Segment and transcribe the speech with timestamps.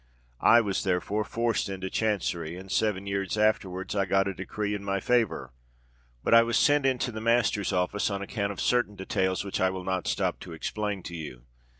[0.41, 4.83] I was therefore forced into Chancery; and seven years afterwards I got a decree in
[4.83, 5.53] my favour,
[6.23, 9.69] but I was sent into the Master's Office on account of certain details which I
[9.69, 11.43] will not stop to explain to you.